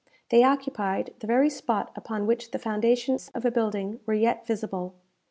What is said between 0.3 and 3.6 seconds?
occupied the very spot upon which the foundations of a